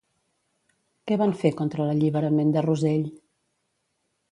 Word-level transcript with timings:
Què 1.11 1.17
van 1.23 1.35
fer 1.41 1.51
contra 1.59 1.87
l'alliberament 1.89 2.51
de 2.57 2.65
Rosell? 2.69 3.07